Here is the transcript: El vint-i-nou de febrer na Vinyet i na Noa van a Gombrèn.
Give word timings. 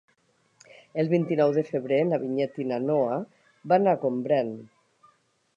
El 1.03 1.11
vint-i-nou 1.11 1.53
de 1.57 1.65
febrer 1.67 1.99
na 2.13 2.19
Vinyet 2.25 2.59
i 2.65 2.67
na 2.73 2.81
Noa 2.89 3.21
van 3.75 3.93
a 3.93 3.97
Gombrèn. 4.07 4.55